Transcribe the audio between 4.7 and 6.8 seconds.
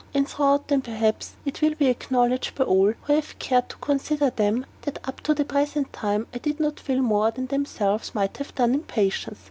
that up to the present time I did not